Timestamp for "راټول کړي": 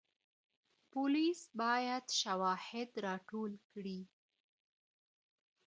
3.05-4.01